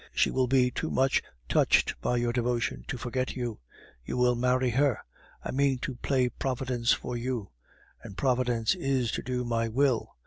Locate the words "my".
9.45-9.67